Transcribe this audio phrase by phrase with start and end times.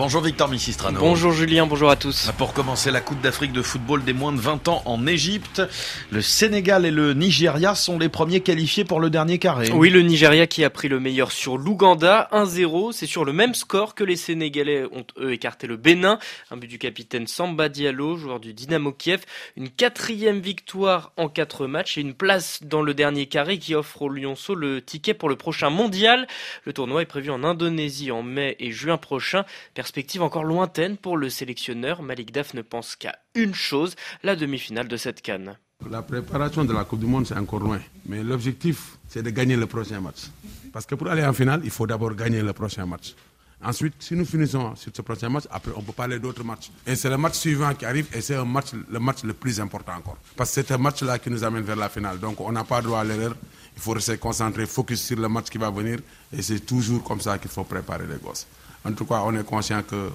[0.00, 0.98] Bonjour Victor Missistrano.
[0.98, 2.30] Bonjour Julien, bonjour à tous.
[2.38, 5.60] Pour commencer la Coupe d'Afrique de football des moins de 20 ans en Égypte,
[6.10, 9.70] le Sénégal et le Nigeria sont les premiers qualifiés pour le dernier carré.
[9.70, 13.54] Oui, le Nigeria qui a pris le meilleur sur l'Ouganda, 1-0, c'est sur le même
[13.54, 16.18] score que les Sénégalais ont eux écarté le Bénin.
[16.50, 19.26] Un but du capitaine Samba Diallo, joueur du Dynamo Kiev,
[19.58, 24.00] une quatrième victoire en quatre matchs et une place dans le dernier carré qui offre
[24.00, 26.26] aux Lyonceaux le ticket pour le prochain mondial.
[26.64, 29.44] Le tournoi est prévu en Indonésie en mai et juin prochain.
[29.90, 32.00] Perspective encore lointaine pour le sélectionneur.
[32.00, 35.58] Malik Daf ne pense qu'à une chose, la demi-finale de cette canne.
[35.90, 37.80] La préparation de la Coupe du Monde, c'est encore loin.
[38.06, 40.28] Mais l'objectif, c'est de gagner le prochain match.
[40.72, 43.16] Parce que pour aller en finale, il faut d'abord gagner le prochain match.
[43.64, 46.70] Ensuite, si nous finissons sur ce prochain match, après, on peut parler d'autres matchs.
[46.86, 48.44] Et c'est le match suivant qui arrive et c'est le
[49.00, 50.18] match le plus important encore.
[50.36, 52.20] Parce que c'est un match-là qui nous amène vers la finale.
[52.20, 53.34] Donc, on n'a pas droit à l'erreur.
[53.76, 55.98] Il faut rester concentré, focus sur le match qui va venir.
[56.32, 58.46] Et c'est toujours comme ça qu'il faut préparer les gosses.
[58.84, 60.10] En tout cas, on est conscient que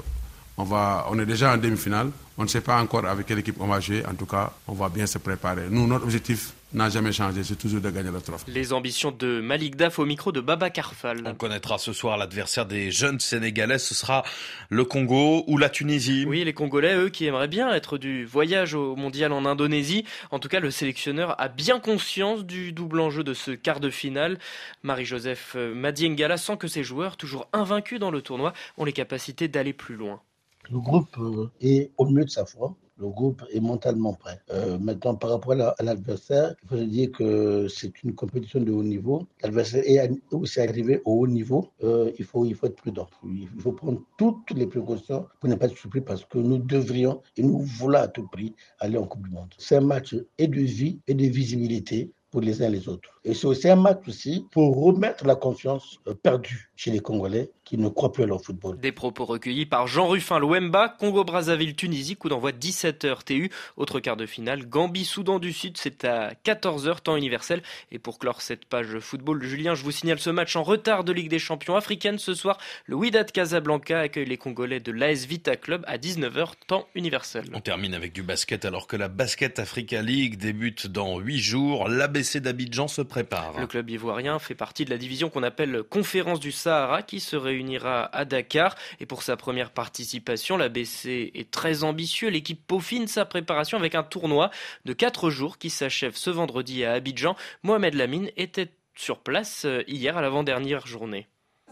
[0.57, 2.11] on, va, on est déjà en demi-finale.
[2.37, 4.05] On ne sait pas encore avec quelle équipe on va jouer.
[4.05, 5.67] En tout cas, on va bien se préparer.
[5.69, 7.43] Nous, notre objectif n'a jamais changé.
[7.43, 8.51] C'est toujours de gagner le trophée.
[8.51, 11.23] Les ambitions de Malik Daf au micro de Baba Karfal.
[11.25, 13.79] On connaîtra ce soir l'adversaire des jeunes Sénégalais.
[13.79, 14.23] Ce sera
[14.69, 16.25] le Congo ou la Tunisie.
[16.27, 20.03] Oui, les Congolais, eux, qui aimeraient bien être du voyage au mondial en Indonésie.
[20.31, 23.89] En tout cas, le sélectionneur a bien conscience du double enjeu de ce quart de
[23.89, 24.39] finale.
[24.83, 29.73] Marie-Joseph Madiengala sent que ses joueurs, toujours invaincus dans le tournoi, ont les capacités d'aller
[29.73, 30.21] plus loin.
[30.71, 31.17] Le groupe
[31.61, 32.75] est au mieux de sa forme.
[32.97, 34.39] Le groupe est mentalement prêt.
[34.51, 38.83] Euh, maintenant, par rapport à l'adversaire, il faut dire que c'est une compétition de haut
[38.83, 39.27] niveau.
[39.43, 41.71] L'adversaire est arrivé au haut niveau.
[41.83, 43.07] Euh, il, faut, il faut être prudent.
[43.25, 47.21] Il faut prendre toutes les précautions pour ne pas être surpris parce que nous devrions
[47.35, 49.53] et nous voulons à tout prix aller en Coupe du Monde.
[49.57, 53.11] C'est un match et de vie et de visibilité pour les uns et les autres.
[53.23, 57.49] Et c'est aussi un match aussi pour remettre la confiance euh, perdue chez les Congolais
[57.63, 58.77] qui ne croient plus à leur football.
[58.77, 64.17] Des propos recueillis par Jean Ruffin Louemba, Congo-Brazzaville, Tunisie, coup d'envoi 17h TU, autre quart
[64.17, 67.63] de finale, Gambie, Soudan du Sud, c'est à 14h temps universel.
[67.91, 71.13] Et pour clore cette page football, Julien, je vous signale ce match en retard de
[71.13, 72.59] Ligue des Champions africaine ce soir.
[72.85, 77.45] Le Wydad Casablanca accueille les Congolais de l'AS Vita Club à 19h temps universel.
[77.53, 81.87] On termine avec du basket alors que la Basket Africa League débute dans 8 jours.
[81.87, 83.59] L'ABC d'Abidjan se prépare.
[83.59, 87.35] Le club ivoirien fait partie de la division qu'on appelle Conférence du Sahara qui se
[87.35, 88.75] réunira à Dakar.
[88.99, 92.29] Et pour sa première participation, l'ABC est très ambitieux.
[92.29, 94.49] L'équipe peaufine sa préparation avec un tournoi
[94.85, 97.35] de 4 jours qui s'achève ce vendredi à Abidjan.
[97.63, 101.27] Mohamed Lamine était sur place euh, hier à l'avant-dernière journée.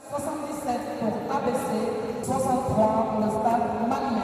[0.09, 3.12] 77 pour ABC, 63 pour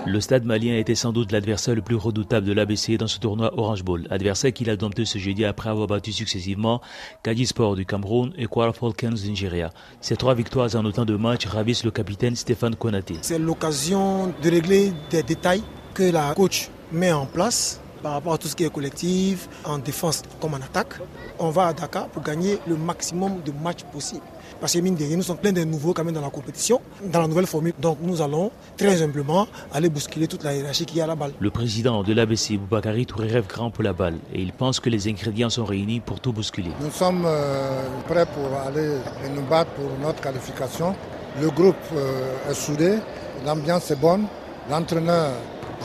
[0.10, 3.54] le stade malien était sans doute l'adversaire le plus redoutable de l'ABC dans ce tournoi
[3.58, 6.82] Orange Bowl, adversaire qu'il a dompté ce jeudi après avoir battu successivement
[7.22, 9.70] Kadi Sport du Cameroun et Kwara Falcons du Nigeria.
[10.02, 13.16] Ces trois victoires en autant de matchs ravissent le capitaine Stéphane Konaté.
[13.22, 18.38] C'est l'occasion de régler des détails que la coach met en place par rapport à
[18.38, 20.94] tout ce qui est collectif, en défense comme en attaque.
[21.40, 24.22] On va à Dakar pour gagner le maximum de matchs possibles.
[24.60, 26.82] Parce que mine de rien, nous sommes plein de nouveaux quand même dans la compétition,
[27.06, 27.74] dans la nouvelle formule.
[27.80, 31.32] Donc nous allons très humblement aller bousculer toute la hiérarchie qui a à la balle.
[31.40, 34.90] Le président de l'ABC, Boubakari Touré, rêve grand pour la balle et il pense que
[34.90, 36.72] les ingrédients sont réunis pour tout bousculer.
[36.82, 38.98] Nous sommes euh, prêts pour aller
[39.34, 40.94] nous battre pour notre qualification.
[41.42, 42.98] Le groupe euh, est soudé,
[43.46, 44.26] l'ambiance est bonne,
[44.70, 45.32] l'entraîneur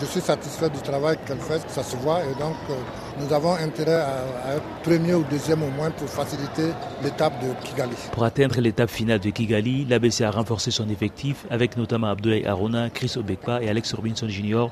[0.00, 2.74] je suis satisfait du travail qu'elle fait, ça se voit, et donc euh,
[3.20, 6.72] nous avons intérêt à, être premier ou deuxième au moins pour faciliter
[7.02, 7.94] l'étape de Kigali.
[8.12, 12.90] Pour atteindre l'étape finale de Kigali, l'ABC a renforcé son effectif avec notamment Abdoulaye Arona,
[12.90, 14.66] Chris Obekpa et Alex Robinson Jr.,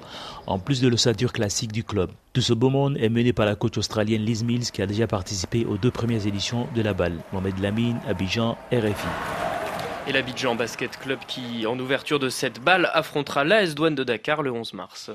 [0.47, 2.11] en plus de l'ossature classique du club.
[2.33, 5.07] Tout ce beau monde est mené par la coach australienne Liz Mills qui a déjà
[5.07, 7.19] participé aux deux premières éditions de la balle.
[7.33, 9.42] Mohamed Lamine, Abidjan, RFI.
[10.09, 14.43] Et l'Abidjan Basket Club qui, en ouverture de cette balle, affrontera l'AS Douane de Dakar
[14.43, 15.13] le 11 mars.